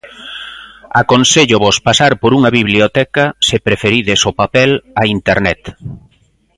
[1.01, 5.61] Aconséllovos pasar por unha biblioteca se preferides o papel a Internet.